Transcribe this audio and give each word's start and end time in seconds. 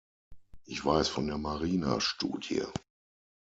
Ich 0.65 0.83
weiß 0.83 1.09
von 1.09 1.27
der 1.27 1.37
Marina-Studie. 1.37 2.63